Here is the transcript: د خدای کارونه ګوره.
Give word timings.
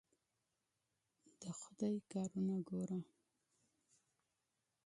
د 1.39 1.41
خدای 1.59 1.95
کارونه 2.11 2.55
ګوره. 2.67 2.99